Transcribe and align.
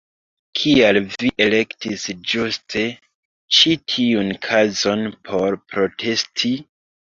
Kial 0.59 0.97
vi 1.23 1.29
elektis 1.45 2.05
ĝuste 2.31 2.87
ĉi 3.59 3.75
tiun 3.95 4.35
kazon 4.49 5.07
por 5.31 5.61
protesti? 5.77 6.55